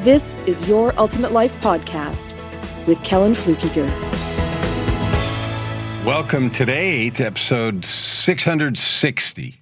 this 0.00 0.34
is 0.46 0.66
Your 0.66 0.98
Ultimate 0.98 1.30
Life 1.30 1.52
Podcast 1.60 2.34
with 2.86 3.02
Kellen 3.04 3.34
Fluckiger. 3.34 3.86
Welcome 6.06 6.50
today 6.50 7.10
to 7.10 7.26
episode 7.26 7.84
660 7.84 9.60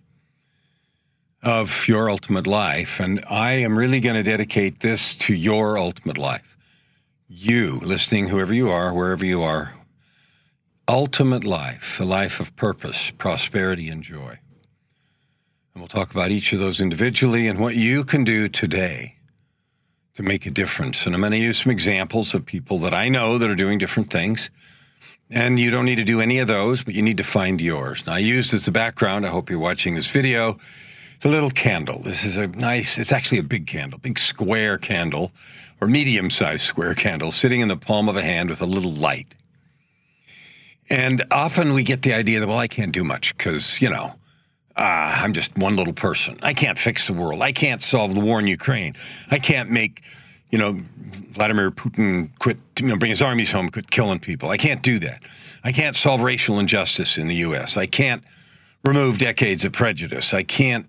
of 1.43 1.89
Your 1.89 2.09
Ultimate 2.09 2.47
Life. 2.47 3.01
And 3.01 3.25
I 3.29 3.55
am 3.55 3.77
really 3.77 3.99
going 3.99 4.15
to 4.15 4.23
dedicate 4.23 4.79
this 4.79 5.17
to 5.17 5.35
your 5.35 5.77
ultimate 5.77 6.19
life. 6.19 6.57
You, 7.27 7.81
listening, 7.83 8.29
whoever 8.29 8.55
you 8.55 8.71
are, 8.71 8.95
wherever 8.95 9.25
you 9.25 9.43
are, 9.43 9.75
ultimate 10.87 11.43
life, 11.43 11.99
a 11.99 12.05
life 12.05 12.39
of 12.39 12.55
purpose, 12.55 13.11
prosperity, 13.11 13.89
and 13.89 14.05
joy. 14.05 14.39
And 15.75 15.83
we'll 15.83 15.89
talk 15.89 16.13
about 16.13 16.31
each 16.31 16.53
of 16.53 16.61
those 16.61 16.81
individually 16.81 17.49
and 17.49 17.59
what 17.59 17.75
you 17.75 18.05
can 18.05 18.23
do 18.23 18.49
today 18.49 19.17
to 20.19 20.25
make 20.25 20.47
a 20.47 20.51
difference. 20.51 21.07
And 21.07 21.15
I'm 21.15 21.21
going 21.21 21.31
to 21.31 21.39
use 21.39 21.63
some 21.63 21.71
examples 21.71 22.35
of 22.35 22.45
people 22.45 22.81
that 22.81 22.93
I 22.93 23.09
know 23.09 23.39
that 23.39 23.49
are 23.49 23.55
doing 23.55 23.79
different 23.79 24.11
things. 24.11 24.51
And 25.31 25.61
you 25.61 25.71
don't 25.71 25.85
need 25.85 25.99
to 25.99 26.05
do 26.05 26.21
any 26.21 26.41
of 26.41 26.49
those, 26.49 26.83
but 26.83 26.95
you 26.95 27.03
need 27.03 27.19
to 27.19 27.23
find 27.23 27.61
yours. 27.61 28.05
Now, 28.05 28.15
I 28.15 28.19
used 28.19 28.53
as 28.53 28.67
a 28.67 28.73
background, 28.73 29.25
I 29.25 29.29
hope 29.29 29.49
you're 29.49 29.61
watching 29.61 29.95
this 29.95 30.11
video, 30.11 30.59
the 31.21 31.29
little 31.29 31.51
candle. 31.51 32.03
This 32.03 32.25
is 32.25 32.37
a 32.37 32.49
nice, 32.49 32.99
it's 32.99 33.13
actually 33.13 33.39
a 33.39 33.45
big 33.45 33.69
candle, 33.69 34.01
big 34.01 34.19
square 34.19 34.77
candle 34.77 35.31
or 35.81 35.87
medium 35.87 36.31
sized 36.31 36.63
square 36.63 36.95
candle 36.95 37.31
sitting 37.31 37.61
in 37.61 37.69
the 37.69 37.77
palm 37.77 38.09
of 38.09 38.17
a 38.17 38.23
hand 38.23 38.51
with 38.51 38.61
a 38.61 38.67
little 38.67 38.93
light. 38.93 39.37
And 40.91 41.23
often 41.31 41.75
we 41.75 41.85
get 41.85 42.03
the 42.03 42.15
idea 42.15 42.41
that, 42.41 42.49
well, 42.49 42.59
I 42.59 42.67
can't 42.67 42.91
do 42.91 43.05
much 43.05 43.39
because, 43.39 43.81
you 43.81 43.89
know, 43.89 44.17
uh, 44.79 45.23
I'm 45.23 45.33
just 45.33 45.57
one 45.59 45.77
little 45.77 45.93
person. 45.93 46.39
I 46.43 46.55
can't 46.55 46.79
fix 46.79 47.07
the 47.07 47.13
world. 47.13 47.43
I 47.43 47.53
can't 47.53 47.83
solve 47.83 48.15
the 48.15 48.21
war 48.21 48.39
in 48.39 48.47
Ukraine. 48.47 48.95
I 49.31 49.39
can't 49.39 49.71
make, 49.71 50.03
you 50.51 50.59
know, 50.59 50.81
Vladimir 51.33 51.71
Putin 51.73 52.31
quit, 52.39 52.59
you 52.79 52.87
know, 52.87 52.97
bring 52.97 53.11
his 53.11 53.21
armies 53.21 53.51
home, 53.51 53.69
quit 53.71 53.91
killing 53.91 54.21
people. 54.21 54.51
I 54.51 54.57
can't 54.57 54.83
do 54.83 54.99
that. 55.01 55.23
I 55.65 55.73
can't 55.73 55.97
solve 55.97 56.23
racial 56.23 56.61
injustice 56.61 57.19
in 57.19 57.27
the 57.27 57.35
U.S. 57.37 57.77
I 57.77 57.87
can't 57.87 58.23
remove 58.85 59.19
decades 59.19 59.65
of 59.65 59.73
prejudice. 59.73 60.33
I 60.33 60.45
can't 60.45 60.87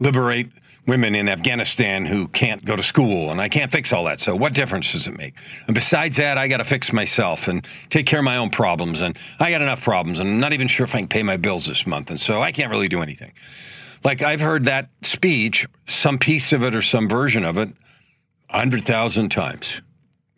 liberate 0.00 0.50
women 0.86 1.14
in 1.14 1.28
Afghanistan 1.28 2.06
who 2.06 2.28
can't 2.28 2.64
go 2.64 2.76
to 2.76 2.82
school, 2.82 3.30
and 3.30 3.40
I 3.40 3.48
can't 3.48 3.72
fix 3.72 3.92
all 3.92 4.04
that. 4.04 4.20
So, 4.20 4.36
what 4.36 4.54
difference 4.54 4.92
does 4.92 5.08
it 5.08 5.16
make? 5.18 5.34
And 5.66 5.74
besides 5.74 6.16
that, 6.16 6.38
I 6.38 6.48
got 6.48 6.58
to 6.58 6.64
fix 6.64 6.92
myself 6.92 7.48
and 7.48 7.66
take 7.90 8.06
care 8.06 8.20
of 8.20 8.24
my 8.24 8.36
own 8.36 8.50
problems. 8.50 9.00
And 9.00 9.18
I 9.40 9.50
got 9.50 9.62
enough 9.62 9.82
problems, 9.82 10.20
and 10.20 10.28
I'm 10.28 10.40
not 10.40 10.52
even 10.52 10.68
sure 10.68 10.84
if 10.84 10.94
I 10.94 10.98
can 10.98 11.08
pay 11.08 11.22
my 11.22 11.36
bills 11.36 11.66
this 11.66 11.86
month. 11.86 12.10
And 12.10 12.20
so, 12.20 12.40
I 12.40 12.52
can't 12.52 12.70
really 12.70 12.88
do 12.88 13.02
anything. 13.02 13.32
Like, 14.04 14.22
I've 14.22 14.40
heard 14.40 14.64
that 14.64 14.88
speech, 15.02 15.66
some 15.88 16.18
piece 16.18 16.52
of 16.52 16.62
it 16.62 16.74
or 16.74 16.82
some 16.82 17.08
version 17.08 17.44
of 17.44 17.58
it, 17.58 17.68
100,000 18.50 19.28
times 19.28 19.82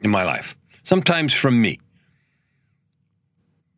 in 0.00 0.10
my 0.10 0.24
life, 0.24 0.56
sometimes 0.84 1.34
from 1.34 1.60
me, 1.60 1.78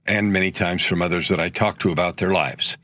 and 0.07 0.33
many 0.33 0.51
times 0.51 0.85
from 0.85 1.03
others 1.03 1.29
that 1.29 1.41
I 1.41 1.49
talk 1.49 1.79
to 1.81 1.91
about 1.91 2.19
their 2.19 2.31
lives. 2.31 2.79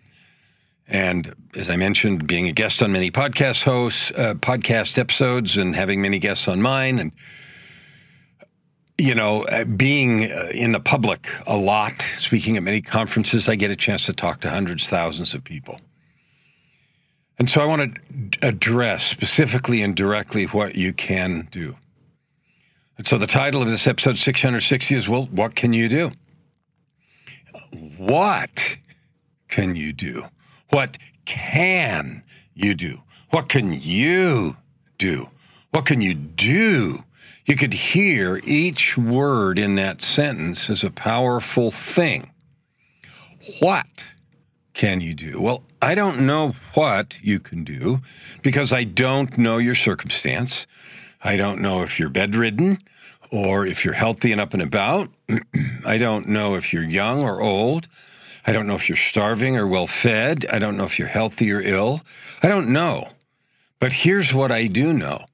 And 0.88 1.34
as 1.54 1.68
I 1.68 1.76
mentioned, 1.76 2.26
being 2.26 2.46
a 2.46 2.52
guest 2.52 2.82
on 2.82 2.92
many 2.92 3.10
podcast 3.10 3.64
hosts, 3.64 4.12
uh, 4.12 4.34
podcast 4.34 4.98
episodes, 4.98 5.56
and 5.56 5.74
having 5.74 6.00
many 6.00 6.18
guests 6.18 6.46
on 6.46 6.62
mine, 6.62 6.98
and 6.98 7.12
you 8.98 9.14
know, 9.14 9.44
uh, 9.44 9.64
being 9.64 10.30
uh, 10.30 10.48
in 10.52 10.72
the 10.72 10.80
public 10.80 11.28
a 11.46 11.56
lot, 11.56 12.00
speaking 12.14 12.56
at 12.56 12.62
many 12.62 12.80
conferences, 12.80 13.48
I 13.48 13.56
get 13.56 13.70
a 13.70 13.76
chance 13.76 14.06
to 14.06 14.12
talk 14.12 14.40
to 14.40 14.50
hundreds, 14.50 14.88
thousands 14.88 15.34
of 15.34 15.44
people. 15.44 15.78
And 17.38 17.50
so 17.50 17.60
I 17.60 17.66
want 17.66 17.98
to 18.32 18.48
address 18.48 19.04
specifically 19.04 19.82
and 19.82 19.94
directly 19.94 20.44
what 20.46 20.76
you 20.76 20.94
can 20.94 21.48
do. 21.50 21.76
And 22.96 23.06
so 23.06 23.18
the 23.18 23.26
title 23.26 23.60
of 23.60 23.68
this 23.68 23.86
episode 23.86 24.16
660 24.16 24.94
is 24.94 25.08
Well, 25.08 25.26
what 25.26 25.54
can 25.54 25.74
you 25.74 25.88
do? 25.88 26.12
What 27.98 28.78
can 29.48 29.76
you 29.76 29.92
do? 29.92 30.24
What 30.70 30.98
can 31.24 32.22
you 32.54 32.74
do? 32.74 33.02
What 33.30 33.48
can 33.48 33.72
you 33.72 34.56
do? 34.98 35.30
What 35.70 35.86
can 35.86 36.00
you 36.00 36.14
do? 36.14 37.04
You 37.44 37.56
could 37.56 37.74
hear 37.74 38.40
each 38.44 38.98
word 38.98 39.58
in 39.58 39.76
that 39.76 40.00
sentence 40.00 40.68
as 40.68 40.82
a 40.82 40.90
powerful 40.90 41.70
thing. 41.70 42.30
What 43.60 43.86
can 44.74 45.00
you 45.00 45.14
do? 45.14 45.40
Well, 45.40 45.62
I 45.80 45.94
don't 45.94 46.20
know 46.20 46.54
what 46.74 47.18
you 47.22 47.38
can 47.38 47.62
do 47.62 48.00
because 48.42 48.72
I 48.72 48.84
don't 48.84 49.38
know 49.38 49.58
your 49.58 49.74
circumstance. 49.74 50.66
I 51.22 51.36
don't 51.36 51.60
know 51.60 51.82
if 51.82 51.98
you're 52.00 52.08
bedridden 52.08 52.78
or 53.30 53.66
if 53.66 53.84
you're 53.84 53.94
healthy 53.94 54.32
and 54.32 54.40
up 54.40 54.52
and 54.52 54.62
about. 54.62 55.08
I 55.84 55.98
don't 55.98 56.28
know 56.28 56.56
if 56.56 56.72
you're 56.72 56.82
young 56.82 57.22
or 57.22 57.40
old. 57.40 57.88
I 58.46 58.52
don't 58.52 58.66
know 58.66 58.74
if 58.74 58.88
you're 58.88 58.96
starving 58.96 59.56
or 59.56 59.66
well 59.66 59.86
fed. 59.86 60.46
I 60.52 60.58
don't 60.58 60.76
know 60.76 60.84
if 60.84 60.98
you're 60.98 61.08
healthy 61.08 61.50
or 61.52 61.60
ill. 61.60 62.02
I 62.42 62.48
don't 62.48 62.68
know. 62.68 63.10
But 63.80 63.92
here's 63.92 64.32
what 64.32 64.52
I 64.52 64.66
do 64.68 64.92
know. 64.92 65.24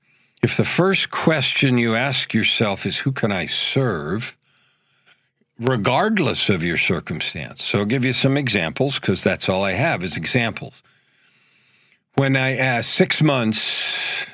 If 0.42 0.56
the 0.56 0.64
first 0.64 1.10
question 1.10 1.78
you 1.78 1.94
ask 1.94 2.34
yourself 2.34 2.86
is, 2.86 2.98
Who 2.98 3.12
can 3.12 3.30
I 3.30 3.46
serve? 3.46 4.36
regardless 5.58 6.48
of 6.48 6.64
your 6.64 6.76
circumstance. 6.76 7.62
So 7.62 7.80
I'll 7.80 7.84
give 7.84 8.04
you 8.04 8.12
some 8.12 8.36
examples 8.36 8.98
because 8.98 9.22
that's 9.22 9.48
all 9.48 9.62
I 9.62 9.72
have 9.72 10.02
is 10.02 10.16
examples. 10.16 10.82
When 12.14 12.36
I 12.36 12.56
asked 12.56 12.92
six 12.92 13.22
months, 13.22 14.26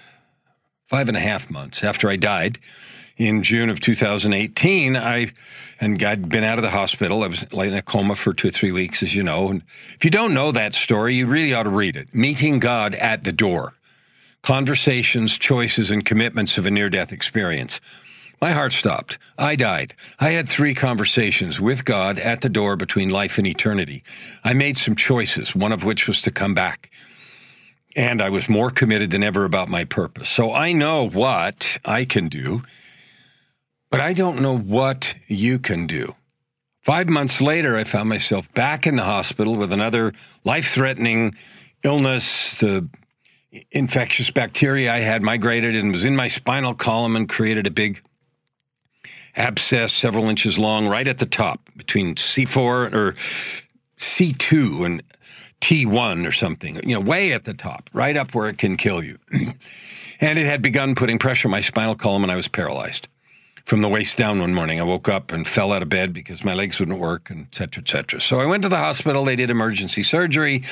five 0.86 1.08
and 1.08 1.16
a 1.16 1.20
half 1.20 1.50
months 1.50 1.84
after 1.84 2.08
I 2.08 2.16
died 2.16 2.58
in 3.18 3.42
June 3.42 3.68
of 3.68 3.80
2018, 3.80 4.96
I 4.96 5.32
and 5.80 6.02
I'd 6.02 6.28
been 6.28 6.44
out 6.44 6.58
of 6.58 6.62
the 6.62 6.70
hospital. 6.70 7.22
I 7.22 7.28
was 7.28 7.44
in 7.52 7.74
a 7.74 7.82
coma 7.82 8.16
for 8.16 8.32
two 8.32 8.48
or 8.48 8.50
three 8.50 8.72
weeks, 8.72 9.02
as 9.02 9.14
you 9.14 9.22
know. 9.22 9.48
And 9.48 9.62
if 9.94 10.04
you 10.04 10.10
don't 10.10 10.34
know 10.34 10.50
that 10.50 10.74
story, 10.74 11.14
you 11.14 11.26
really 11.26 11.54
ought 11.54 11.64
to 11.64 11.70
read 11.70 11.96
it. 11.96 12.12
Meeting 12.14 12.58
God 12.58 12.94
at 12.96 13.22
the 13.22 13.32
door. 13.32 13.74
Conversations, 14.42 15.38
choices, 15.38 15.90
and 15.90 16.04
commitments 16.04 16.58
of 16.58 16.66
a 16.66 16.70
near 16.70 16.88
death 16.90 17.12
experience. 17.12 17.80
My 18.40 18.52
heart 18.52 18.72
stopped. 18.72 19.18
I 19.36 19.56
died. 19.56 19.94
I 20.20 20.30
had 20.30 20.48
three 20.48 20.74
conversations 20.74 21.60
with 21.60 21.84
God 21.84 22.18
at 22.20 22.40
the 22.40 22.48
door 22.48 22.76
between 22.76 23.08
life 23.08 23.38
and 23.38 23.46
eternity. 23.46 24.02
I 24.44 24.54
made 24.54 24.76
some 24.76 24.94
choices, 24.94 25.54
one 25.56 25.72
of 25.72 25.84
which 25.84 26.06
was 26.06 26.22
to 26.22 26.30
come 26.30 26.54
back. 26.54 26.90
And 27.96 28.22
I 28.22 28.30
was 28.30 28.48
more 28.48 28.70
committed 28.70 29.10
than 29.10 29.24
ever 29.24 29.44
about 29.44 29.68
my 29.68 29.84
purpose. 29.84 30.28
So 30.28 30.52
I 30.52 30.72
know 30.72 31.08
what 31.08 31.78
I 31.84 32.04
can 32.04 32.28
do 32.28 32.62
but 33.90 34.00
I 34.00 34.12
don't 34.12 34.40
know 34.40 34.56
what 34.56 35.14
you 35.26 35.58
can 35.58 35.86
do. 35.86 36.14
Five 36.82 37.08
months 37.08 37.40
later, 37.40 37.76
I 37.76 37.84
found 37.84 38.08
myself 38.08 38.52
back 38.54 38.86
in 38.86 38.96
the 38.96 39.04
hospital 39.04 39.56
with 39.56 39.72
another 39.72 40.12
life 40.44 40.70
threatening 40.70 41.34
illness. 41.82 42.58
The 42.58 42.88
infectious 43.70 44.30
bacteria 44.30 44.92
I 44.92 45.00
had 45.00 45.22
migrated 45.22 45.76
and 45.76 45.92
was 45.92 46.04
in 46.04 46.16
my 46.16 46.28
spinal 46.28 46.74
column 46.74 47.16
and 47.16 47.28
created 47.28 47.66
a 47.66 47.70
big 47.70 48.02
abscess 49.36 49.92
several 49.92 50.28
inches 50.28 50.58
long 50.58 50.86
right 50.86 51.06
at 51.06 51.18
the 51.18 51.26
top 51.26 51.60
between 51.76 52.14
C4 52.14 52.92
or 52.92 53.16
C2 53.98 54.84
and 54.84 55.02
T1 55.60 56.26
or 56.26 56.32
something, 56.32 56.76
you 56.88 56.94
know, 56.94 57.00
way 57.00 57.32
at 57.32 57.44
the 57.44 57.54
top, 57.54 57.90
right 57.92 58.16
up 58.16 58.34
where 58.34 58.48
it 58.48 58.58
can 58.58 58.76
kill 58.76 59.02
you. 59.02 59.18
and 60.20 60.38
it 60.38 60.46
had 60.46 60.62
begun 60.62 60.94
putting 60.94 61.18
pressure 61.18 61.48
on 61.48 61.52
my 61.52 61.60
spinal 61.60 61.94
column 61.94 62.22
and 62.22 62.32
I 62.32 62.36
was 62.36 62.48
paralyzed 62.48 63.08
from 63.68 63.82
the 63.82 63.88
waist 63.88 64.16
down 64.16 64.40
one 64.40 64.54
morning. 64.54 64.80
I 64.80 64.82
woke 64.82 65.10
up 65.10 65.30
and 65.30 65.46
fell 65.46 65.72
out 65.72 65.82
of 65.82 65.90
bed 65.90 66.14
because 66.14 66.42
my 66.42 66.54
legs 66.54 66.80
wouldn't 66.80 66.98
work, 66.98 67.28
and 67.28 67.48
et 67.50 67.54
cetera, 67.54 67.82
et 67.82 67.88
cetera. 67.88 68.18
So 68.18 68.40
I 68.40 68.46
went 68.46 68.62
to 68.62 68.70
the 68.70 68.78
hospital. 68.78 69.26
They 69.26 69.36
did 69.36 69.50
emergency 69.50 70.02
surgery. 70.02 70.64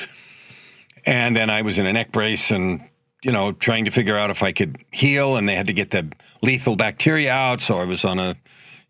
And 1.05 1.35
then 1.35 1.51
I 1.51 1.61
was 1.61 1.77
in 1.77 1.85
a 1.85 1.93
neck 1.93 2.11
brace 2.11 2.49
and, 2.49 2.81
you 3.23 3.31
know, 3.31 3.51
trying 3.51 3.85
to 3.85 3.91
figure 3.91 4.17
out 4.17 4.31
if 4.31 4.41
I 4.41 4.51
could 4.51 4.83
heal. 4.91 5.37
And 5.37 5.47
they 5.47 5.55
had 5.55 5.67
to 5.67 5.73
get 5.73 5.91
the 5.91 6.11
lethal 6.41 6.75
bacteria 6.75 7.31
out. 7.31 7.61
So 7.61 7.77
I 7.77 7.85
was 7.85 8.03
on 8.03 8.17
a, 8.17 8.35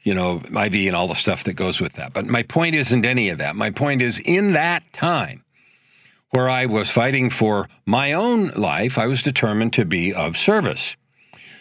you 0.04 0.14
know, 0.14 0.38
IV 0.38 0.74
and 0.74 0.96
all 0.96 1.10
the 1.10 1.14
stuff 1.14 1.44
that 1.44 1.56
goes 1.56 1.82
with 1.82 1.94
that. 1.94 2.14
But 2.14 2.28
my 2.28 2.44
point 2.44 2.76
isn't 2.76 3.06
any 3.06 3.28
of 3.28 3.40
that. 3.40 3.58
My 3.58 3.72
point 3.72 4.02
is 4.02 4.20
in 4.24 4.54
that 4.54 4.84
time, 4.94 5.44
where 6.30 6.50
I 6.50 6.66
was 6.66 6.90
fighting 6.90 7.30
for 7.30 7.68
my 7.86 8.14
own 8.14 8.52
life, 8.52 8.98
I 8.98 9.08
was 9.08 9.22
determined 9.22 9.74
to 9.74 9.84
be 9.84 10.14
of 10.14 10.38
service. 10.38 10.96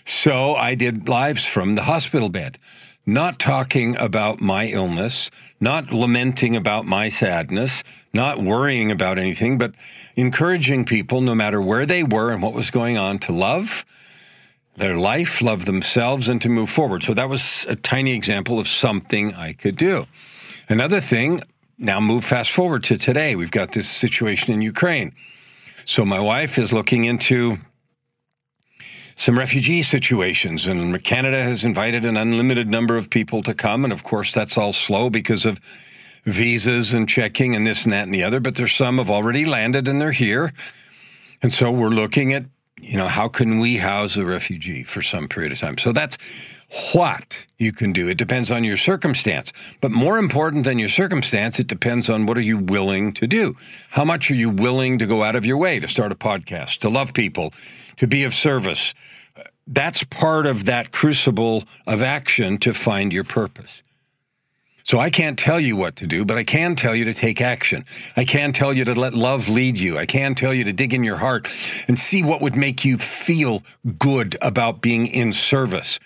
So 0.07 0.55
I 0.55 0.75
did 0.75 1.09
lives 1.09 1.45
from 1.45 1.75
the 1.75 1.83
hospital 1.83 2.29
bed. 2.29 2.59
not 3.07 3.39
talking 3.39 3.97
about 3.97 4.41
my 4.41 4.67
illness, 4.67 5.31
not 5.61 5.93
lamenting 5.93 6.57
about 6.57 6.85
my 6.85 7.09
sadness, 7.09 7.85
not 8.13 8.43
worrying 8.43 8.91
about 8.91 9.17
anything, 9.17 9.57
but 9.57 9.73
encouraging 10.17 10.85
people, 10.85 11.21
no 11.21 11.35
matter 11.35 11.63
where 11.63 11.87
they 11.87 12.03
were 12.03 12.33
and 12.33 12.43
what 12.43 12.53
was 12.53 12.71
going 12.71 12.99
on, 12.99 13.19
to 13.21 13.33
love 13.33 13.85
their 14.77 14.97
life, 14.97 15.41
love 15.41 15.65
themselves, 15.65 16.29
and 16.29 16.43
to 16.43 16.49
move 16.49 16.69
forward. 16.69 17.03
So 17.05 17.15
that 17.15 17.29
was 17.29 17.65
a 17.69 17.77
tiny 17.77 18.13
example 18.13 18.59
of 18.59 18.67
something 18.67 19.35
I 19.35 19.53
could 19.53 19.77
do. 19.77 20.07
Another 20.69 21.01
thing, 21.01 21.41
now 21.79 22.01
move 22.01 22.25
fast 22.25 22.51
forward 22.51 22.83
to 22.85 22.99
today. 22.99 23.37
We've 23.37 23.51
got 23.51 23.73
this 23.73 23.89
situation 23.89 24.53
in 24.53 24.63
Ukraine. 24.63 25.13
So 25.85 26.05
my 26.05 26.19
wife 26.19 26.59
is 26.59 26.73
looking 26.73 27.05
into 27.05 27.59
some 29.17 29.39
refugee 29.39 29.83
situations, 29.83 30.67
and 30.67 31.03
Canada 31.03 31.43
has 31.43 31.65
invited 31.65 32.05
an 32.05 32.19
unlimited 32.19 32.69
number 32.69 32.99
of 32.99 33.09
people 33.09 33.43
to 33.43 33.55
come. 33.55 33.83
And 33.83 33.93
of 33.93 34.05
course, 34.05 34.33
that's 34.33 34.59
all 34.59 34.75
slow 34.75 35.09
because 35.09 35.47
of 35.47 35.59
visas 36.25 36.93
and 36.93 37.09
checking 37.09 37.57
and 37.57 37.67
this 37.67 37.85
and 37.85 37.93
that 37.93 38.03
and 38.03 38.15
the 38.15 38.23
other. 38.23 38.41
But 38.41 38.57
there's 38.57 38.75
some 38.75 38.99
have 38.99 39.09
already 39.09 39.47
landed 39.47 39.89
and 39.89 40.01
they're 40.01 40.13
here. 40.13 40.53
And 41.41 41.53
so 41.53 41.71
we're 41.71 41.89
looking 41.89 42.35
at, 42.35 42.45
you 42.79 42.97
know, 42.97 43.09
how 43.09 43.29
can 43.29 43.59
we 43.59 43.77
house 43.79 44.17
a 44.17 44.25
refugee 44.25 44.83
for 44.83 45.01
some 45.01 45.29
period 45.29 45.53
of 45.53 45.59
time? 45.59 45.79
So 45.79 45.93
that's 45.93 46.19
what 46.93 47.47
you 47.59 47.73
can 47.73 47.93
do. 47.93 48.09
It 48.09 48.19
depends 48.19 48.51
on 48.51 48.65
your 48.65 48.77
circumstance. 48.77 49.53
But 49.81 49.93
more 49.93 50.19
important 50.19 50.65
than 50.65 50.79
your 50.79 50.89
circumstance, 50.89 51.59
it 51.59 51.67
depends 51.67 52.11
on 52.11 52.27
what 52.27 52.37
are 52.37 52.43
you 52.43 52.59
willing 52.59 53.13
to 53.15 53.27
do? 53.27 53.57
How 53.91 54.05
much 54.05 54.31
are 54.31 54.35
you 54.35 54.51
willing 54.51 54.99
to 54.99 55.07
go 55.07 55.23
out 55.23 55.37
of 55.37 55.47
your 55.47 55.57
way 55.57 55.79
to 55.81 55.89
start 55.89 56.13
a 56.13 56.17
podcast, 56.17 56.79
to 56.79 56.89
love 56.89 57.15
people, 57.15 57.55
to 57.99 58.07
be 58.07 58.25
of 58.25 58.35
service? 58.35 58.95
That's 59.67 60.05
part 60.05 60.47
of 60.47 60.65
that 60.67 60.93
crucible 60.93 61.65
of 61.87 62.03
action 62.03 62.59
to 62.59 62.75
find 62.75 63.13
your 63.13 63.25
purpose. 63.25 63.83
So 64.85 65.01
I 65.01 65.11
can't 65.11 65.37
tell 65.37 65.59
you 65.59 65.77
what 65.77 65.97
to 65.97 66.07
do, 66.07 66.25
but 66.25 66.39
I 66.39 66.45
can 66.45 66.77
tell 66.77 66.95
you 66.95 67.05
to 67.07 67.15
take 67.15 67.41
action. 67.41 67.85
I 68.17 68.25
can 68.25 68.53
tell 68.53 68.73
you 68.73 68.85
to 68.85 68.95
let 68.95 69.15
love 69.15 69.49
lead 69.49 69.81
you. 69.81 69.99
I 69.99 70.07
can 70.07 70.37
tell 70.37 70.55
you 70.55 70.63
to 70.63 70.73
dig 70.73 70.95
in 70.95 71.03
your 71.03 71.17
heart 71.17 71.49
and 71.89 71.99
see 71.99 72.23
what 72.23 72.41
would 72.41 72.55
make 72.55 72.85
you 72.85 72.97
feel 72.97 73.65
good 73.99 74.39
about 74.41 74.81
being 74.81 75.09
in 75.09 75.33
service. 75.33 75.99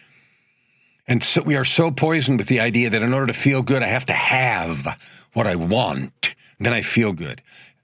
And 1.11 1.25
so 1.25 1.43
we 1.43 1.57
are 1.57 1.65
so 1.65 1.91
poisoned 1.91 2.39
with 2.39 2.47
the 2.47 2.61
idea 2.61 2.89
that 2.89 3.03
in 3.03 3.13
order 3.13 3.27
to 3.27 3.33
feel 3.33 3.63
good, 3.63 3.83
I 3.83 3.89
have 3.89 4.07
to 4.07 4.13
have 4.13 4.87
what 5.33 5.49
I 5.49 5.57
want. 5.57 6.37
Then 6.61 6.73
I 6.73 6.83
feel 6.83 7.13
good. 7.13 7.43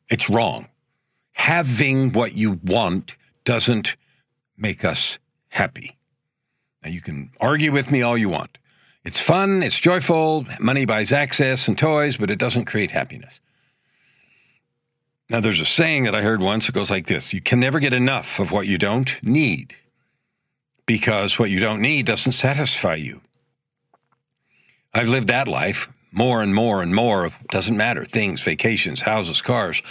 It's 0.09 0.31
wrong. 0.31 0.69
Having 1.33 2.13
what 2.13 2.35
you 2.37 2.61
want 2.63 3.17
doesn't 3.45 3.97
make 4.57 4.85
us 4.85 5.19
happy. 5.49 5.97
Now, 6.85 6.91
you 6.91 7.01
can 7.01 7.33
argue 7.41 7.73
with 7.73 7.91
me 7.91 8.01
all 8.01 8.17
you 8.17 8.29
want. 8.29 8.59
It's 9.05 9.21
fun, 9.21 9.63
it's 9.63 9.79
joyful, 9.79 10.45
money 10.61 10.85
buys 10.85 11.11
access 11.13 11.67
and 11.67 11.77
toys, 11.77 12.17
but 12.17 12.31
it 12.31 12.39
doesn't 12.39 12.67
create 12.67 12.93
happiness. 12.93 13.41
Now, 15.31 15.41
there's 15.41 15.61
a 15.61 15.67
saying 15.67 16.05
that 16.05 16.15
I 16.15 16.23
heard 16.23 16.41
once. 16.41 16.69
It 16.69 16.75
goes 16.77 16.91
like 16.91 17.07
this 17.07 17.35
You 17.35 17.41
can 17.41 17.59
never 17.59 17.81
get 17.81 17.93
enough 17.93 18.39
of 18.39 18.53
what 18.53 18.69
you 18.69 18.79
don't 18.79 19.21
need 19.21 19.75
because 20.87 21.39
what 21.39 21.51
you 21.51 21.61
don't 21.61 21.81
need 21.81 22.07
doesn't 22.07 22.33
satisfy 22.33 22.95
you. 22.95 23.21
I've 24.95 25.09
lived 25.09 25.29
that 25.29 25.49
life 25.49 25.93
more 26.13 26.41
and 26.41 26.55
more 26.55 26.81
and 26.83 26.95
more. 26.95 27.27
Of 27.27 27.35
doesn't 27.49 27.77
matter 27.77 28.05
things, 28.05 28.43
vacations, 28.43 29.03
houses, 29.03 29.43
cars. 29.43 29.83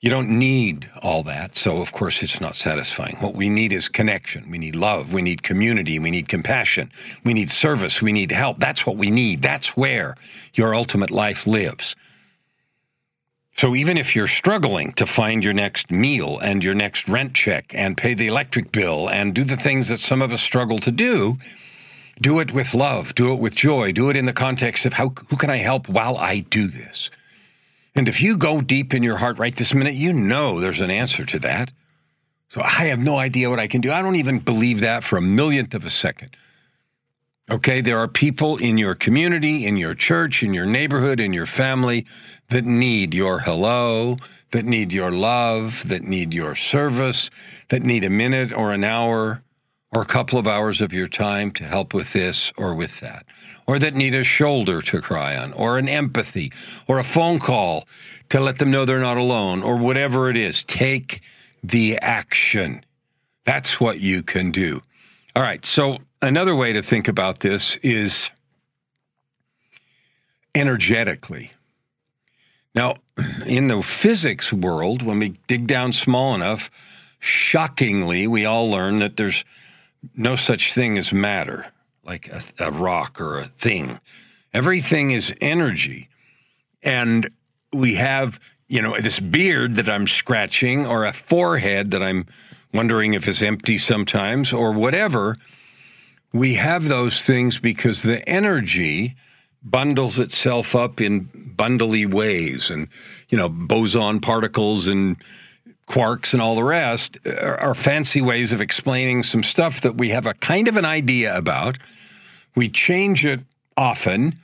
You 0.00 0.10
don't 0.10 0.28
need 0.28 0.90
all 1.02 1.22
that. 1.22 1.56
So, 1.56 1.78
of 1.78 1.90
course, 1.92 2.22
it's 2.22 2.38
not 2.38 2.54
satisfying. 2.54 3.16
What 3.20 3.34
we 3.34 3.48
need 3.48 3.72
is 3.72 3.88
connection. 3.88 4.50
We 4.50 4.58
need 4.58 4.76
love. 4.76 5.14
We 5.14 5.22
need 5.22 5.42
community. 5.42 5.98
We 5.98 6.10
need 6.10 6.28
compassion. 6.28 6.92
We 7.24 7.32
need 7.32 7.48
service. 7.48 8.02
We 8.02 8.12
need 8.12 8.30
help. 8.30 8.60
That's 8.60 8.86
what 8.86 8.98
we 8.98 9.10
need. 9.10 9.40
That's 9.40 9.78
where 9.78 10.14
your 10.52 10.74
ultimate 10.74 11.10
life 11.10 11.46
lives. 11.46 11.96
So 13.54 13.76
even 13.76 13.96
if 13.96 14.16
you're 14.16 14.26
struggling 14.26 14.92
to 14.94 15.06
find 15.06 15.44
your 15.44 15.52
next 15.52 15.90
meal 15.90 16.40
and 16.40 16.62
your 16.62 16.74
next 16.74 17.08
rent 17.08 17.34
check 17.34 17.72
and 17.72 17.96
pay 17.96 18.12
the 18.12 18.26
electric 18.26 18.72
bill 18.72 19.08
and 19.08 19.32
do 19.32 19.44
the 19.44 19.56
things 19.56 19.86
that 19.88 20.00
some 20.00 20.22
of 20.22 20.32
us 20.32 20.42
struggle 20.42 20.78
to 20.80 20.90
do, 20.90 21.36
do 22.20 22.40
it 22.40 22.52
with 22.52 22.74
love, 22.74 23.14
do 23.14 23.32
it 23.32 23.38
with 23.38 23.54
joy, 23.54 23.92
do 23.92 24.10
it 24.10 24.16
in 24.16 24.26
the 24.26 24.32
context 24.32 24.84
of 24.86 24.94
how 24.94 25.10
who 25.28 25.36
can 25.36 25.50
I 25.50 25.58
help 25.58 25.88
while 25.88 26.16
I 26.16 26.40
do 26.40 26.66
this? 26.66 27.10
And 27.94 28.08
if 28.08 28.20
you 28.20 28.36
go 28.36 28.60
deep 28.60 28.92
in 28.92 29.04
your 29.04 29.18
heart 29.18 29.38
right 29.38 29.54
this 29.54 29.72
minute, 29.72 29.94
you 29.94 30.12
know 30.12 30.58
there's 30.58 30.80
an 30.80 30.90
answer 30.90 31.24
to 31.24 31.38
that. 31.38 31.70
So 32.48 32.60
I 32.60 32.86
have 32.86 32.98
no 32.98 33.18
idea 33.18 33.50
what 33.50 33.60
I 33.60 33.68
can 33.68 33.80
do. 33.80 33.92
I 33.92 34.02
don't 34.02 34.16
even 34.16 34.40
believe 34.40 34.80
that 34.80 35.04
for 35.04 35.16
a 35.16 35.22
millionth 35.22 35.74
of 35.74 35.84
a 35.84 35.90
second. 35.90 36.36
Okay, 37.50 37.82
there 37.82 37.98
are 37.98 38.08
people 38.08 38.56
in 38.56 38.78
your 38.78 38.94
community, 38.94 39.66
in 39.66 39.76
your 39.76 39.94
church, 39.94 40.42
in 40.42 40.54
your 40.54 40.64
neighborhood, 40.64 41.20
in 41.20 41.34
your 41.34 41.44
family 41.44 42.06
that 42.48 42.64
need 42.64 43.12
your 43.12 43.40
hello, 43.40 44.16
that 44.52 44.64
need 44.64 44.94
your 44.94 45.12
love, 45.12 45.86
that 45.88 46.04
need 46.04 46.32
your 46.32 46.54
service, 46.54 47.30
that 47.68 47.82
need 47.82 48.02
a 48.02 48.08
minute 48.08 48.50
or 48.50 48.72
an 48.72 48.82
hour 48.82 49.42
or 49.94 50.00
a 50.00 50.06
couple 50.06 50.38
of 50.38 50.46
hours 50.46 50.80
of 50.80 50.94
your 50.94 51.06
time 51.06 51.50
to 51.50 51.64
help 51.64 51.92
with 51.92 52.14
this 52.14 52.50
or 52.56 52.74
with 52.74 53.00
that, 53.00 53.26
or 53.66 53.78
that 53.78 53.94
need 53.94 54.14
a 54.14 54.24
shoulder 54.24 54.80
to 54.80 55.02
cry 55.02 55.36
on, 55.36 55.52
or 55.52 55.76
an 55.78 55.88
empathy, 55.88 56.50
or 56.88 56.98
a 56.98 57.04
phone 57.04 57.38
call 57.38 57.86
to 58.30 58.40
let 58.40 58.58
them 58.58 58.70
know 58.70 58.86
they're 58.86 58.98
not 58.98 59.18
alone, 59.18 59.62
or 59.62 59.76
whatever 59.76 60.30
it 60.30 60.36
is. 60.36 60.64
Take 60.64 61.20
the 61.62 61.98
action. 61.98 62.82
That's 63.44 63.78
what 63.78 64.00
you 64.00 64.22
can 64.22 64.50
do. 64.50 64.80
All 65.36 65.42
right, 65.42 65.64
so 65.66 65.98
another 66.24 66.54
way 66.54 66.72
to 66.72 66.82
think 66.82 67.06
about 67.06 67.40
this 67.40 67.76
is 67.78 68.30
energetically. 70.54 71.52
Now, 72.74 72.96
in 73.46 73.68
the 73.68 73.82
physics 73.82 74.52
world, 74.52 75.02
when 75.02 75.18
we 75.18 75.34
dig 75.46 75.66
down 75.66 75.92
small 75.92 76.34
enough, 76.34 76.70
shockingly, 77.20 78.26
we 78.26 78.44
all 78.44 78.70
learn 78.70 78.98
that 78.98 79.16
there's 79.16 79.44
no 80.16 80.34
such 80.34 80.72
thing 80.72 80.98
as 80.98 81.12
matter, 81.12 81.66
like 82.04 82.28
a, 82.28 82.40
a 82.58 82.70
rock 82.70 83.20
or 83.20 83.38
a 83.38 83.44
thing. 83.44 84.00
Everything 84.52 85.10
is 85.10 85.32
energy. 85.40 86.08
And 86.82 87.30
we 87.72 87.94
have, 87.94 88.40
you 88.68 88.82
know, 88.82 88.98
this 89.00 89.20
beard 89.20 89.76
that 89.76 89.88
I'm 89.88 90.06
scratching 90.06 90.86
or 90.86 91.04
a 91.04 91.12
forehead 91.12 91.90
that 91.92 92.02
I'm 92.02 92.26
wondering 92.72 93.14
if 93.14 93.28
it's 93.28 93.42
empty 93.42 93.78
sometimes 93.78 94.52
or 94.52 94.72
whatever 94.72 95.36
we 96.34 96.54
have 96.54 96.88
those 96.88 97.22
things 97.22 97.58
because 97.58 98.02
the 98.02 98.28
energy 98.28 99.14
bundles 99.62 100.18
itself 100.18 100.74
up 100.74 101.00
in 101.00 101.30
bundly 101.56 102.04
ways. 102.04 102.70
And 102.70 102.88
you 103.30 103.38
know 103.38 103.48
boson 103.48 104.20
particles 104.20 104.88
and 104.88 105.16
quarks 105.88 106.32
and 106.32 106.42
all 106.42 106.56
the 106.56 106.64
rest 106.64 107.18
are, 107.26 107.58
are, 107.60 107.74
fancy 107.74 108.20
ways 108.20 108.52
of 108.52 108.60
explaining 108.60 109.22
some 109.22 109.42
stuff 109.42 109.82
that 109.82 109.96
we 109.96 110.08
have 110.08 110.26
a 110.26 110.34
kind 110.34 110.66
of 110.66 110.76
an 110.76 110.84
idea 110.84 111.36
about. 111.36 111.78
We 112.56 112.68
change 112.68 113.24
it 113.24 113.40
often. 113.76 114.40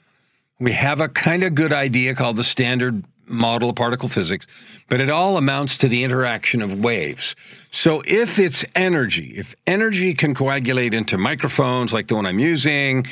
We 0.58 0.72
have 0.72 1.00
a 1.00 1.08
kind 1.08 1.42
of 1.42 1.54
good 1.54 1.72
idea 1.72 2.14
called 2.14 2.36
the 2.36 2.44
standard 2.44 3.04
model 3.30 3.70
of 3.70 3.76
particle 3.76 4.08
physics 4.08 4.46
but 4.88 5.00
it 5.00 5.08
all 5.08 5.36
amounts 5.36 5.76
to 5.76 5.88
the 5.88 6.04
interaction 6.04 6.60
of 6.60 6.78
waves 6.80 7.34
so 7.70 8.02
if 8.04 8.38
it's 8.40 8.64
energy, 8.74 9.34
if 9.36 9.54
energy 9.64 10.12
can 10.14 10.34
coagulate 10.34 10.92
into 10.92 11.16
microphones 11.16 11.92
like 11.92 12.08
the 12.08 12.16
one 12.16 12.26
I'm 12.26 12.40
using, 12.40 13.06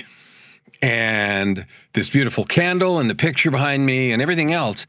and 0.82 1.66
this 1.92 2.10
beautiful 2.10 2.44
candle 2.44 2.98
and 2.98 3.08
the 3.08 3.14
picture 3.14 3.50
behind 3.50 3.86
me 3.86 4.12
and 4.12 4.20
everything 4.20 4.52
else, 4.52 4.86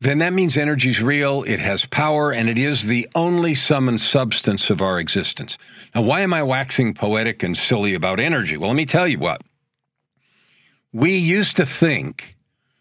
then 0.00 0.18
that 0.18 0.32
means 0.32 0.56
energy 0.56 0.90
is 0.90 1.02
real, 1.02 1.42
it 1.44 1.60
has 1.60 1.86
power, 1.86 2.32
and 2.32 2.48
it 2.48 2.58
is 2.58 2.86
the 2.86 3.08
only 3.14 3.54
sum 3.54 3.88
and 3.88 4.00
substance 4.00 4.68
of 4.68 4.82
our 4.82 4.98
existence. 4.98 5.56
Now, 5.94 6.02
why 6.02 6.20
am 6.20 6.34
I 6.34 6.42
waxing 6.42 6.92
poetic 6.92 7.42
and 7.42 7.56
silly 7.56 7.94
about 7.94 8.20
energy? 8.20 8.56
Well, 8.56 8.68
let 8.68 8.76
me 8.76 8.86
tell 8.86 9.08
you 9.08 9.18
what. 9.18 9.42
We 10.92 11.16
used 11.16 11.56
to 11.56 11.66
think, 11.66 12.33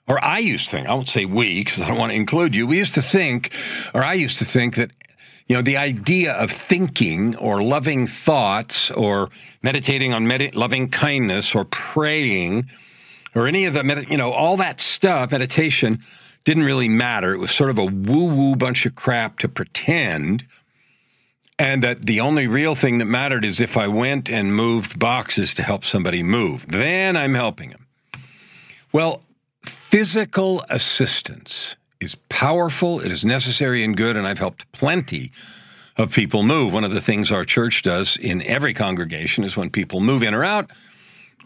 or 0.07 0.23
I 0.23 0.39
used 0.39 0.65
to 0.65 0.71
think, 0.71 0.87
I 0.87 0.93
won't 0.93 1.07
say 1.07 1.25
we 1.25 1.63
because 1.63 1.81
I 1.81 1.87
don't 1.87 1.97
want 1.97 2.11
to 2.11 2.15
include 2.15 2.55
you, 2.55 2.67
we 2.67 2.77
used 2.77 2.95
to 2.95 3.01
think, 3.01 3.53
or 3.93 4.03
I 4.03 4.13
used 4.13 4.37
to 4.39 4.45
think 4.45 4.75
that 4.75 4.91
you 5.47 5.55
know, 5.55 5.61
the 5.61 5.77
idea 5.77 6.33
of 6.33 6.51
thinking 6.51 7.35
or 7.35 7.61
loving 7.61 8.07
thoughts 8.07 8.89
or 8.91 9.29
meditating 9.61 10.13
on 10.13 10.25
med- 10.25 10.55
loving 10.55 10.89
kindness 10.89 11.53
or 11.53 11.65
praying 11.65 12.69
or 13.35 13.47
any 13.47 13.65
of 13.65 13.73
the, 13.73 13.83
med- 13.83 14.09
you 14.09 14.17
know, 14.17 14.31
all 14.31 14.57
that 14.57 14.79
stuff, 14.79 15.31
meditation 15.31 15.99
didn't 16.45 16.63
really 16.63 16.89
matter. 16.89 17.33
It 17.33 17.39
was 17.39 17.51
sort 17.51 17.69
of 17.69 17.77
a 17.77 17.85
woo 17.85 18.25
woo 18.25 18.55
bunch 18.55 18.85
of 18.85 18.95
crap 18.95 19.37
to 19.39 19.49
pretend. 19.49 20.45
And 21.59 21.83
that 21.83 22.05
the 22.05 22.19
only 22.19 22.47
real 22.47 22.73
thing 22.73 22.97
that 22.97 23.05
mattered 23.05 23.45
is 23.45 23.61
if 23.61 23.77
I 23.77 23.87
went 23.87 24.29
and 24.29 24.55
moved 24.55 24.97
boxes 24.97 25.53
to 25.55 25.63
help 25.63 25.85
somebody 25.85 26.23
move. 26.23 26.65
Then 26.67 27.15
I'm 27.15 27.35
helping 27.35 27.69
them. 27.69 27.85
Well, 28.91 29.21
physical 29.65 30.63
assistance 30.69 31.75
is 31.99 32.15
powerful, 32.29 32.99
it 32.99 33.11
is 33.11 33.23
necessary 33.23 33.83
and 33.83 33.95
good, 33.95 34.17
and 34.17 34.27
I've 34.27 34.39
helped 34.39 34.71
plenty 34.71 35.31
of 35.97 36.11
people 36.11 36.43
move. 36.43 36.73
One 36.73 36.83
of 36.83 36.91
the 36.91 37.01
things 37.01 37.31
our 37.31 37.45
church 37.45 37.81
does 37.81 38.17
in 38.17 38.41
every 38.43 38.73
congregation 38.73 39.43
is 39.43 39.55
when 39.55 39.69
people 39.69 39.99
move 39.99 40.23
in 40.23 40.33
or 40.33 40.43
out, 40.43 40.71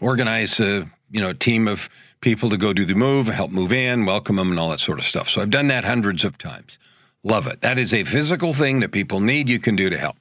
organize 0.00 0.58
a 0.60 0.88
you 1.10 1.20
know 1.20 1.32
team 1.32 1.68
of 1.68 1.88
people 2.20 2.50
to 2.50 2.56
go 2.56 2.72
do 2.72 2.84
the 2.84 2.94
move, 2.94 3.28
help 3.28 3.50
move 3.50 3.72
in, 3.72 4.04
welcome 4.04 4.36
them, 4.36 4.50
and 4.50 4.58
all 4.58 4.70
that 4.70 4.80
sort 4.80 4.98
of 4.98 5.04
stuff. 5.04 5.28
So 5.28 5.40
I've 5.40 5.50
done 5.50 5.68
that 5.68 5.84
hundreds 5.84 6.24
of 6.24 6.38
times. 6.38 6.78
Love 7.22 7.46
it. 7.46 7.60
That 7.60 7.78
is 7.78 7.92
a 7.92 8.04
physical 8.04 8.52
thing 8.52 8.80
that 8.80 8.92
people 8.92 9.20
need. 9.20 9.48
You 9.48 9.58
can 9.58 9.76
do 9.76 9.90
to 9.90 9.98
help. 9.98 10.16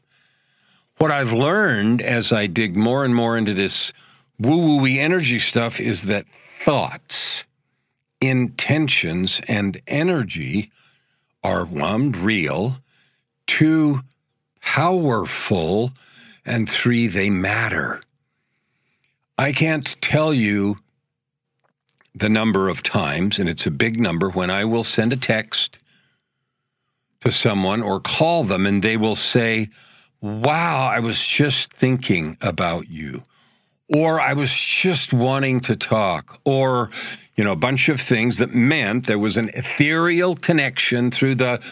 What 0.98 1.12
I've 1.12 1.32
learned 1.32 2.02
as 2.02 2.34
I 2.34 2.48
dig 2.48 2.76
more 2.76 3.06
and 3.06 3.14
more 3.14 3.38
into 3.38 3.54
this 3.54 3.94
woo 4.40 4.78
woo 4.78 4.86
energy 4.88 5.40
stuff 5.40 5.80
is 5.80 6.04
that 6.04 6.26
thoughts, 6.60 7.44
intentions, 8.22 9.42
and 9.48 9.82
energy 9.88 10.72
are 11.44 11.66
one, 11.66 12.12
real, 12.12 12.78
two, 13.46 14.02
powerful, 14.62 15.92
and 16.46 16.70
three, 16.70 17.08
they 17.08 17.30
matter. 17.30 18.02
I 19.38 19.52
can't 19.52 19.96
tell 20.02 20.34
you 20.34 20.78
the 22.16 22.30
number 22.30 22.70
of 22.70 22.82
times, 22.82 23.38
and 23.38 23.48
it's 23.48 23.66
a 23.66 23.72
big 23.72 24.00
number, 24.00 24.30
when 24.30 24.50
I 24.50 24.66
will 24.66 24.84
send 24.84 25.14
a 25.14 25.18
text 25.18 25.78
to 27.22 27.32
someone 27.32 27.82
or 27.82 28.00
call 28.00 28.44
them 28.44 28.66
and 28.66 28.82
they 28.82 28.98
will 28.98 29.16
say, 29.16 29.70
Wow, 30.20 30.88
I 30.92 31.00
was 31.00 31.26
just 31.26 31.72
thinking 31.72 32.38
about 32.42 32.90
you. 32.90 33.22
Or 33.94 34.20
I 34.20 34.34
was 34.34 34.52
just 34.52 35.14
wanting 35.14 35.60
to 35.62 35.76
talk. 35.76 36.40
Or, 36.44 36.90
you 37.38 37.44
know, 37.44 37.52
a 37.52 37.56
bunch 37.56 37.88
of 37.88 38.02
things 38.02 38.40
that 38.40 38.54
meant 38.54 39.06
there 39.06 39.20
was 39.20 39.38
an 39.38 39.52
ethereal 39.54 40.36
connection 40.36 41.12
through 41.12 41.36
the 41.36 41.64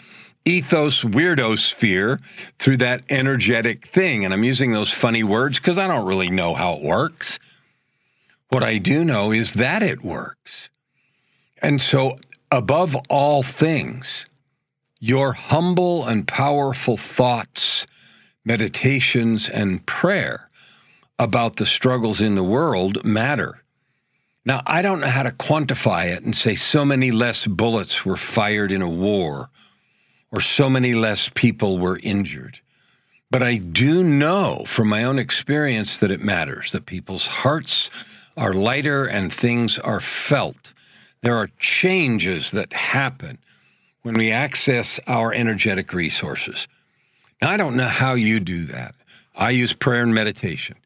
ethos 0.44 1.02
weirdo 1.02 1.58
sphere 1.58 2.20
through 2.58 2.76
that 2.76 3.02
energetic 3.10 3.88
thing. 3.88 4.24
And 4.24 4.32
I'm 4.32 4.44
using 4.44 4.72
those 4.72 4.92
funny 4.92 5.24
words 5.24 5.58
because 5.58 5.76
I 5.76 5.88
don't 5.88 6.06
really 6.06 6.30
know 6.30 6.54
how 6.54 6.74
it 6.74 6.82
works. 6.82 7.40
What 8.50 8.62
I 8.62 8.78
do 8.78 9.04
know 9.04 9.32
is 9.32 9.54
that 9.54 9.82
it 9.82 10.02
works. 10.02 10.70
And 11.60 11.80
so, 11.80 12.18
above 12.52 12.94
all 13.10 13.42
things, 13.42 14.24
your 15.00 15.32
humble 15.32 16.06
and 16.06 16.28
powerful 16.28 16.96
thoughts, 16.96 17.86
meditations, 18.44 19.48
and 19.48 19.84
prayer 19.84 20.48
about 21.18 21.56
the 21.56 21.66
struggles 21.66 22.20
in 22.20 22.36
the 22.36 22.44
world 22.44 23.04
matter. 23.04 23.64
Now, 24.46 24.62
I 24.64 24.80
don't 24.80 25.00
know 25.00 25.08
how 25.08 25.24
to 25.24 25.32
quantify 25.32 26.16
it 26.16 26.22
and 26.22 26.34
say 26.34 26.54
so 26.54 26.84
many 26.84 27.10
less 27.10 27.48
bullets 27.48 28.06
were 28.06 28.16
fired 28.16 28.70
in 28.70 28.80
a 28.80 28.88
war 28.88 29.50
or 30.30 30.40
so 30.40 30.70
many 30.70 30.94
less 30.94 31.28
people 31.28 31.78
were 31.78 31.98
injured. 32.00 32.60
But 33.28 33.42
I 33.42 33.56
do 33.56 34.04
know 34.04 34.62
from 34.64 34.88
my 34.88 35.02
own 35.02 35.18
experience 35.18 35.98
that 35.98 36.12
it 36.12 36.22
matters, 36.22 36.70
that 36.70 36.86
people's 36.86 37.26
hearts 37.26 37.90
are 38.36 38.54
lighter 38.54 39.04
and 39.04 39.32
things 39.32 39.80
are 39.80 40.00
felt. 40.00 40.72
There 41.22 41.34
are 41.34 41.48
changes 41.58 42.52
that 42.52 42.72
happen 42.72 43.38
when 44.02 44.14
we 44.14 44.30
access 44.30 45.00
our 45.08 45.32
energetic 45.32 45.92
resources. 45.92 46.68
Now, 47.42 47.50
I 47.50 47.56
don't 47.56 47.76
know 47.76 47.88
how 47.88 48.14
you 48.14 48.38
do 48.38 48.64
that. 48.66 48.94
I 49.34 49.50
use 49.50 49.72
prayer 49.72 50.04
and 50.04 50.14
meditation. 50.14 50.76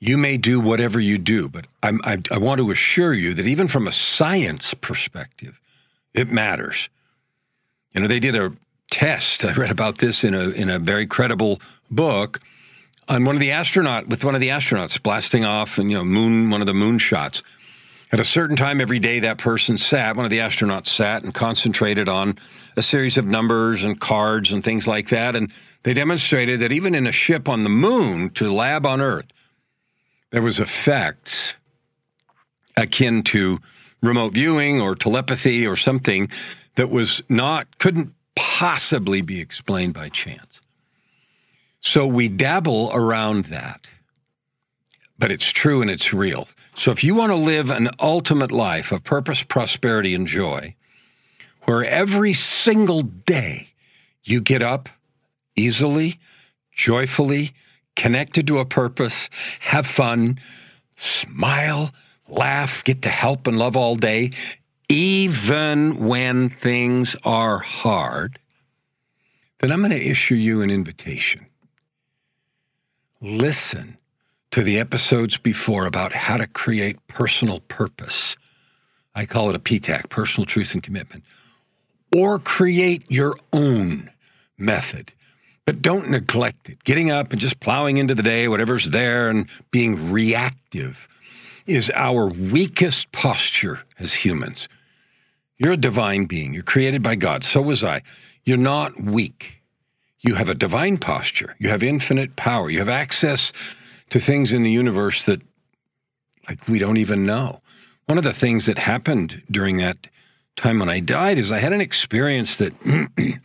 You 0.00 0.18
may 0.18 0.36
do 0.36 0.60
whatever 0.60 1.00
you 1.00 1.18
do, 1.18 1.48
but 1.48 1.66
I, 1.82 2.18
I 2.30 2.38
want 2.38 2.58
to 2.58 2.70
assure 2.70 3.14
you 3.14 3.32
that 3.34 3.46
even 3.46 3.68
from 3.68 3.86
a 3.86 3.92
science 3.92 4.74
perspective, 4.74 5.60
it 6.12 6.30
matters. 6.30 6.88
You 7.92 8.00
know, 8.00 8.08
they 8.08 8.20
did 8.20 8.36
a 8.36 8.52
test. 8.90 9.44
I 9.44 9.52
read 9.52 9.70
about 9.70 9.98
this 9.98 10.24
in 10.24 10.34
a 10.34 10.50
in 10.50 10.70
a 10.70 10.78
very 10.78 11.06
credible 11.06 11.60
book 11.90 12.38
on 13.08 13.24
one 13.24 13.36
of 13.36 13.40
the 13.40 13.52
astronaut 13.52 14.08
with 14.08 14.24
one 14.24 14.34
of 14.34 14.40
the 14.40 14.48
astronauts 14.48 15.02
blasting 15.02 15.44
off 15.44 15.78
and 15.78 15.90
you 15.90 15.96
know 15.96 16.04
moon 16.04 16.50
one 16.50 16.60
of 16.60 16.66
the 16.66 16.74
moon 16.74 16.98
shots. 16.98 17.42
At 18.12 18.20
a 18.20 18.24
certain 18.24 18.54
time 18.54 18.80
every 18.80 19.00
day, 19.00 19.18
that 19.20 19.38
person 19.38 19.76
sat, 19.76 20.14
one 20.14 20.24
of 20.24 20.30
the 20.30 20.38
astronauts 20.38 20.86
sat 20.86 21.24
and 21.24 21.34
concentrated 21.34 22.08
on 22.08 22.38
a 22.76 22.82
series 22.82 23.16
of 23.16 23.26
numbers 23.26 23.82
and 23.82 23.98
cards 23.98 24.52
and 24.52 24.62
things 24.62 24.86
like 24.86 25.08
that. 25.08 25.34
And 25.34 25.52
they 25.82 25.94
demonstrated 25.94 26.60
that 26.60 26.70
even 26.70 26.94
in 26.94 27.08
a 27.08 27.12
ship 27.12 27.48
on 27.48 27.64
the 27.64 27.70
moon 27.70 28.30
to 28.30 28.52
lab 28.52 28.86
on 28.86 29.00
Earth, 29.00 29.26
there 30.34 30.42
was 30.42 30.58
effects 30.58 31.54
akin 32.76 33.22
to 33.22 33.60
remote 34.02 34.34
viewing 34.34 34.80
or 34.80 34.96
telepathy 34.96 35.64
or 35.64 35.76
something 35.76 36.28
that 36.74 36.90
was 36.90 37.22
not, 37.28 37.78
couldn't 37.78 38.12
possibly 38.34 39.20
be 39.20 39.40
explained 39.40 39.94
by 39.94 40.08
chance. 40.08 40.60
So 41.78 42.04
we 42.04 42.28
dabble 42.28 42.90
around 42.92 43.44
that, 43.44 43.86
but 45.20 45.30
it's 45.30 45.52
true 45.52 45.80
and 45.80 45.88
it's 45.88 46.12
real. 46.12 46.48
So 46.74 46.90
if 46.90 47.04
you 47.04 47.14
want 47.14 47.30
to 47.30 47.36
live 47.36 47.70
an 47.70 47.90
ultimate 48.00 48.50
life 48.50 48.90
of 48.90 49.04
purpose, 49.04 49.44
prosperity, 49.44 50.16
and 50.16 50.26
joy, 50.26 50.74
where 51.62 51.84
every 51.84 52.34
single 52.34 53.02
day 53.02 53.68
you 54.24 54.40
get 54.40 54.64
up 54.64 54.88
easily, 55.54 56.18
joyfully, 56.72 57.52
connected 57.96 58.46
to 58.46 58.58
a 58.58 58.64
purpose, 58.64 59.30
have 59.60 59.86
fun, 59.86 60.38
smile, 60.96 61.90
laugh, 62.28 62.82
get 62.84 63.02
to 63.02 63.08
help 63.08 63.46
and 63.46 63.58
love 63.58 63.76
all 63.76 63.96
day, 63.96 64.30
even 64.88 66.06
when 66.06 66.50
things 66.50 67.16
are 67.24 67.58
hard, 67.58 68.38
then 69.58 69.72
I'm 69.72 69.80
going 69.80 69.90
to 69.90 70.10
issue 70.10 70.34
you 70.34 70.60
an 70.60 70.70
invitation 70.70 71.46
listen 73.24 73.96
to 74.50 74.62
the 74.62 74.78
episodes 74.78 75.38
before 75.38 75.86
about 75.86 76.12
how 76.12 76.36
to 76.36 76.46
create 76.46 77.04
personal 77.08 77.60
purpose. 77.60 78.36
I 79.14 79.26
call 79.26 79.48
it 79.50 79.56
a 79.56 79.58
PTAC, 79.58 80.10
personal 80.10 80.44
truth 80.44 80.74
and 80.74 80.82
commitment. 80.82 81.24
Or 82.14 82.38
create 82.38 83.10
your 83.10 83.36
own 83.52 84.10
method. 84.56 85.14
But 85.66 85.80
don't 85.80 86.10
neglect 86.10 86.68
it. 86.68 86.84
Getting 86.84 87.10
up 87.10 87.32
and 87.32 87.40
just 87.40 87.60
plowing 87.60 87.96
into 87.96 88.14
the 88.14 88.22
day, 88.22 88.48
whatever's 88.48 88.90
there, 88.90 89.30
and 89.30 89.48
being 89.70 90.12
reactive 90.12 91.08
is 91.66 91.90
our 91.94 92.26
weakest 92.26 93.10
posture 93.12 93.80
as 93.98 94.12
humans. 94.12 94.68
You're 95.56 95.72
a 95.72 95.78
divine 95.78 96.26
being. 96.26 96.52
You're 96.52 96.62
created 96.62 97.02
by 97.02 97.14
God. 97.14 97.44
So 97.44 97.62
was 97.62 97.82
I. 97.82 98.02
You're 98.44 98.58
not 98.58 99.00
weak. 99.00 99.62
You 100.20 100.34
have 100.34 100.48
a 100.48 100.54
divine 100.54 100.98
posture. 100.98 101.56
You 101.58 101.70
have 101.70 101.82
infinite 101.82 102.36
power. 102.36 102.68
You 102.68 102.80
have 102.80 102.88
access 102.88 103.52
to 104.10 104.18
things 104.18 104.52
in 104.52 104.62
the 104.62 104.70
universe 104.70 105.24
that, 105.24 105.40
like, 106.48 106.66
we 106.68 106.78
don't 106.78 106.98
even 106.98 107.24
know. 107.24 107.60
One 108.06 108.18
of 108.18 108.24
the 108.24 108.34
things 108.34 108.66
that 108.66 108.78
happened 108.78 109.42
during 109.50 109.78
that 109.78 110.08
time 110.56 110.78
when 110.78 110.88
I 110.90 111.00
died 111.00 111.38
is 111.38 111.50
I 111.50 111.58
had 111.58 111.72
an 111.72 111.80
experience 111.80 112.56
that 112.56 112.72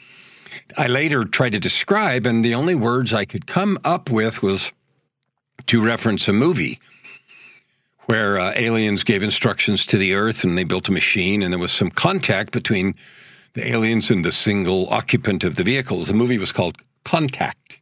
I 0.77 0.87
later 0.87 1.25
tried 1.25 1.51
to 1.51 1.59
describe, 1.59 2.25
and 2.25 2.43
the 2.43 2.55
only 2.55 2.75
words 2.75 3.13
I 3.13 3.25
could 3.25 3.47
come 3.47 3.77
up 3.83 4.09
with 4.09 4.41
was 4.41 4.71
to 5.67 5.83
reference 5.83 6.27
a 6.27 6.33
movie 6.33 6.79
where 8.05 8.39
uh, 8.39 8.53
aliens 8.55 9.03
gave 9.03 9.21
instructions 9.21 9.85
to 9.85 9.97
the 9.97 10.15
Earth 10.15 10.43
and 10.43 10.57
they 10.57 10.63
built 10.63 10.89
a 10.89 10.91
machine, 10.91 11.43
and 11.43 11.53
there 11.53 11.59
was 11.59 11.71
some 11.71 11.91
contact 11.91 12.51
between 12.51 12.95
the 13.53 13.67
aliens 13.67 14.09
and 14.09 14.25
the 14.25 14.31
single 14.31 14.89
occupant 14.89 15.43
of 15.43 15.55
the 15.55 15.63
vehicles. 15.63 16.07
The 16.07 16.13
movie 16.13 16.37
was 16.37 16.51
called 16.51 16.77
Contact, 17.03 17.79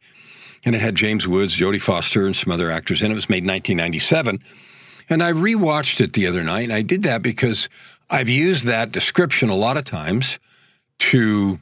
and 0.64 0.74
it 0.74 0.80
had 0.80 0.94
James 0.94 1.26
Woods, 1.26 1.56
Jodie 1.56 1.80
Foster, 1.80 2.26
and 2.26 2.36
some 2.36 2.52
other 2.52 2.70
actors 2.70 3.02
in 3.02 3.10
it. 3.10 3.12
It 3.12 3.14
was 3.14 3.30
made 3.30 3.44
in 3.44 3.48
1997. 3.48 4.40
And 5.08 5.22
I 5.22 5.32
rewatched 5.32 6.00
it 6.02 6.12
the 6.12 6.26
other 6.26 6.42
night, 6.42 6.64
and 6.64 6.72
I 6.72 6.82
did 6.82 7.02
that 7.04 7.22
because 7.22 7.68
I've 8.10 8.28
used 8.28 8.66
that 8.66 8.92
description 8.92 9.48
a 9.48 9.56
lot 9.56 9.76
of 9.76 9.84
times 9.84 10.38
to 10.98 11.58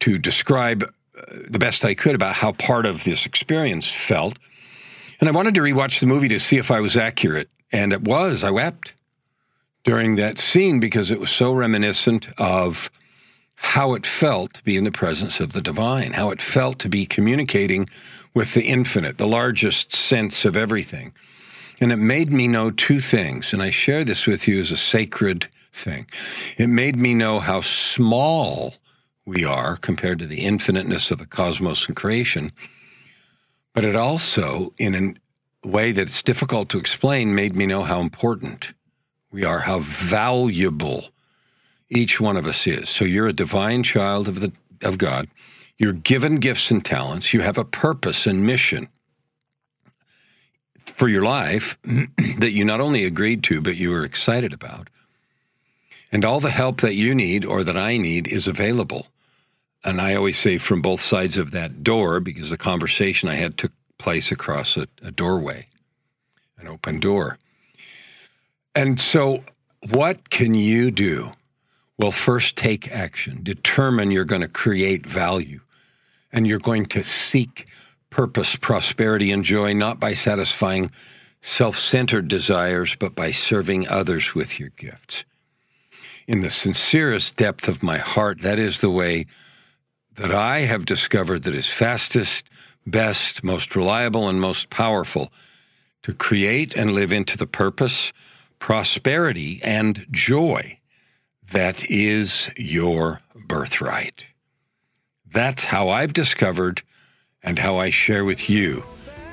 to 0.00 0.18
describe 0.18 0.82
uh, 0.82 1.22
the 1.48 1.58
best 1.58 1.84
I 1.84 1.94
could 1.94 2.14
about 2.14 2.34
how 2.34 2.52
part 2.52 2.86
of 2.86 3.04
this 3.04 3.26
experience 3.26 3.86
felt. 3.86 4.38
And 5.20 5.28
I 5.28 5.32
wanted 5.32 5.54
to 5.54 5.60
rewatch 5.60 6.00
the 6.00 6.06
movie 6.06 6.28
to 6.28 6.38
see 6.38 6.56
if 6.56 6.70
I 6.70 6.80
was 6.80 6.96
accurate, 6.96 7.48
and 7.72 7.92
it 7.92 8.02
was. 8.02 8.44
I 8.44 8.50
wept 8.50 8.94
during 9.84 10.16
that 10.16 10.38
scene 10.38 10.80
because 10.80 11.10
it 11.10 11.20
was 11.20 11.30
so 11.30 11.52
reminiscent 11.52 12.28
of 12.38 12.90
how 13.56 13.94
it 13.94 14.06
felt 14.06 14.54
to 14.54 14.62
be 14.62 14.76
in 14.76 14.84
the 14.84 14.92
presence 14.92 15.40
of 15.40 15.52
the 15.52 15.60
divine, 15.60 16.12
how 16.12 16.30
it 16.30 16.40
felt 16.40 16.78
to 16.78 16.88
be 16.88 17.04
communicating 17.04 17.88
with 18.32 18.54
the 18.54 18.64
infinite, 18.66 19.18
the 19.18 19.26
largest 19.26 19.92
sense 19.92 20.44
of 20.44 20.56
everything. 20.56 21.12
And 21.80 21.90
it 21.90 21.96
made 21.96 22.32
me 22.32 22.46
know 22.46 22.70
two 22.70 23.00
things, 23.00 23.52
and 23.52 23.60
I 23.60 23.70
share 23.70 24.04
this 24.04 24.26
with 24.26 24.46
you 24.46 24.60
as 24.60 24.70
a 24.70 24.76
sacred 24.76 25.48
thing. 25.72 26.06
It 26.56 26.68
made 26.68 26.96
me 26.96 27.14
know 27.14 27.40
how 27.40 27.60
small 27.60 28.74
we 29.28 29.44
are 29.44 29.76
compared 29.76 30.18
to 30.18 30.26
the 30.26 30.42
infiniteness 30.42 31.10
of 31.10 31.18
the 31.18 31.26
cosmos 31.26 31.86
and 31.86 31.94
creation. 31.94 32.48
But 33.74 33.84
it 33.84 33.94
also, 33.94 34.72
in 34.78 34.94
a 35.62 35.68
way 35.68 35.92
that's 35.92 36.22
difficult 36.22 36.70
to 36.70 36.78
explain, 36.78 37.34
made 37.34 37.54
me 37.54 37.66
know 37.66 37.82
how 37.82 38.00
important 38.00 38.72
we 39.30 39.44
are, 39.44 39.60
how 39.60 39.80
valuable 39.80 41.10
each 41.90 42.22
one 42.22 42.38
of 42.38 42.46
us 42.46 42.66
is. 42.66 42.88
So 42.88 43.04
you're 43.04 43.28
a 43.28 43.34
divine 43.34 43.82
child 43.82 44.28
of 44.28 44.40
the 44.40 44.50
of 44.82 44.96
God. 44.96 45.28
You're 45.76 45.92
given 45.92 46.36
gifts 46.36 46.70
and 46.70 46.82
talents. 46.82 47.34
You 47.34 47.42
have 47.42 47.58
a 47.58 47.66
purpose 47.66 48.26
and 48.26 48.46
mission 48.46 48.88
for 50.86 51.06
your 51.06 51.22
life 51.22 51.76
that 52.38 52.52
you 52.52 52.64
not 52.64 52.80
only 52.80 53.04
agreed 53.04 53.42
to, 53.44 53.60
but 53.60 53.76
you 53.76 53.90
were 53.90 54.04
excited 54.04 54.54
about. 54.54 54.88
And 56.10 56.24
all 56.24 56.40
the 56.40 56.50
help 56.50 56.80
that 56.80 56.94
you 56.94 57.14
need 57.14 57.44
or 57.44 57.62
that 57.62 57.76
I 57.76 57.98
need 57.98 58.26
is 58.26 58.48
available. 58.48 59.08
And 59.88 60.02
I 60.02 60.14
always 60.14 60.38
say 60.38 60.58
from 60.58 60.82
both 60.82 61.00
sides 61.00 61.38
of 61.38 61.50
that 61.52 61.82
door 61.82 62.20
because 62.20 62.50
the 62.50 62.58
conversation 62.58 63.28
I 63.28 63.36
had 63.36 63.56
took 63.56 63.72
place 63.96 64.30
across 64.30 64.76
a, 64.76 64.86
a 65.02 65.10
doorway, 65.10 65.68
an 66.58 66.68
open 66.68 67.00
door. 67.00 67.38
And 68.74 69.00
so, 69.00 69.44
what 69.90 70.28
can 70.28 70.54
you 70.54 70.90
do? 70.90 71.30
Well, 71.98 72.10
first 72.10 72.54
take 72.54 72.92
action. 72.92 73.40
Determine 73.42 74.10
you're 74.10 74.26
going 74.26 74.42
to 74.42 74.48
create 74.48 75.06
value 75.06 75.60
and 76.30 76.46
you're 76.46 76.58
going 76.58 76.84
to 76.86 77.02
seek 77.02 77.66
purpose, 78.10 78.56
prosperity, 78.56 79.32
and 79.32 79.42
joy 79.42 79.72
not 79.72 79.98
by 79.98 80.12
satisfying 80.12 80.90
self 81.40 81.78
centered 81.78 82.28
desires, 82.28 82.94
but 82.94 83.14
by 83.14 83.30
serving 83.30 83.88
others 83.88 84.34
with 84.34 84.60
your 84.60 84.68
gifts. 84.70 85.24
In 86.26 86.40
the 86.40 86.50
sincerest 86.50 87.36
depth 87.36 87.68
of 87.68 87.82
my 87.82 87.96
heart, 87.96 88.42
that 88.42 88.58
is 88.58 88.82
the 88.82 88.90
way 88.90 89.24
that 90.18 90.32
I 90.32 90.60
have 90.60 90.84
discovered 90.84 91.44
that 91.44 91.54
is 91.54 91.66
fastest, 91.66 92.48
best, 92.86 93.44
most 93.44 93.76
reliable, 93.76 94.28
and 94.28 94.40
most 94.40 94.68
powerful 94.68 95.32
to 96.02 96.12
create 96.12 96.74
and 96.74 96.92
live 96.92 97.12
into 97.12 97.36
the 97.36 97.46
purpose, 97.46 98.12
prosperity, 98.58 99.60
and 99.62 100.06
joy 100.10 100.78
that 101.52 101.88
is 101.90 102.50
your 102.56 103.20
birthright. 103.34 104.26
That's 105.30 105.64
how 105.64 105.88
I've 105.88 106.12
discovered 106.12 106.82
and 107.42 107.58
how 107.58 107.78
I 107.78 107.90
share 107.90 108.24
with 108.24 108.50
you 108.50 108.84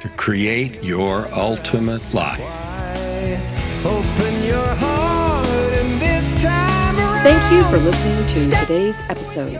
to 0.01 0.10
create 0.10 0.84
your 0.84 1.27
ultimate 1.34 2.01
life. 2.13 2.39
Thank 7.24 7.51
you 7.51 7.63
for 7.70 7.77
listening 7.80 8.27
to 8.27 8.58
today's 8.60 9.01
episode. 9.10 9.60